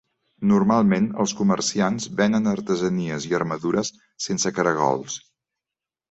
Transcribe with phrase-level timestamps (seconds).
[0.51, 3.91] Normalment, els comerciants venen artesanies i armadures
[4.29, 5.19] sense caragols.